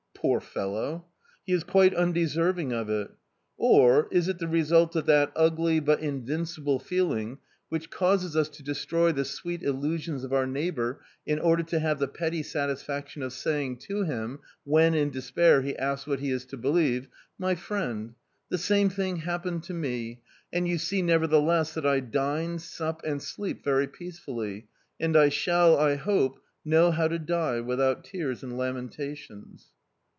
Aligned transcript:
Poor 0.23 0.39
fellow! 0.39 1.03
He 1.47 1.51
is 1.51 1.63
quite 1.63 1.95
undeserving 1.95 2.71
of 2.73 2.91
it. 2.91 3.09
Or, 3.57 4.07
is 4.11 4.27
it 4.27 4.37
the 4.37 4.47
result 4.47 4.95
of 4.95 5.07
that 5.07 5.31
ugly, 5.35 5.79
but 5.79 5.99
invincible, 5.99 6.77
feeling 6.77 7.39
which 7.69 7.89
causes 7.89 8.35
us 8.35 8.47
to 8.49 8.61
destroy 8.61 9.11
the 9.11 9.25
sweet 9.25 9.63
illusions 9.63 10.23
of 10.23 10.31
our 10.31 10.45
neighbour 10.45 11.01
in 11.25 11.39
order 11.39 11.63
to 11.63 11.79
have 11.79 11.97
the 11.97 12.07
petty 12.07 12.43
satisfaction 12.43 13.23
of 13.23 13.33
saying 13.33 13.77
to 13.77 14.03
him, 14.03 14.41
when, 14.63 14.93
in 14.93 15.09
despair, 15.09 15.63
he 15.63 15.75
asks 15.75 16.05
what 16.05 16.19
he 16.19 16.29
is 16.29 16.45
to 16.45 16.55
believe: 16.57 17.07
"My 17.39 17.55
friend, 17.55 18.13
the 18.49 18.59
same 18.59 18.89
thing 18.89 19.15
happened 19.15 19.63
to 19.63 19.73
me, 19.73 20.21
and 20.53 20.67
you 20.67 20.77
see, 20.77 21.01
nevertheless, 21.01 21.73
that 21.73 21.85
I 21.87 21.99
dine, 21.99 22.59
sup, 22.59 23.01
and 23.03 23.19
sleep 23.23 23.63
very 23.63 23.87
peacefully, 23.87 24.67
and 24.99 25.17
I 25.17 25.29
shall, 25.29 25.79
I 25.79 25.95
hope, 25.95 26.39
know 26.63 26.91
how 26.91 27.07
to 27.07 27.17
die 27.17 27.59
without 27.61 28.03
tears 28.03 28.43
and 28.43 28.55
lamentations." 28.55 29.69